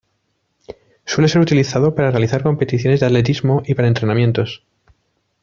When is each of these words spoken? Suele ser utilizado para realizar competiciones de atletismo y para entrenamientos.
Suele 1.05 1.27
ser 1.27 1.41
utilizado 1.41 1.93
para 1.93 2.09
realizar 2.09 2.41
competiciones 2.41 3.01
de 3.01 3.05
atletismo 3.05 3.61
y 3.67 3.75
para 3.75 3.87
entrenamientos. 3.87 4.63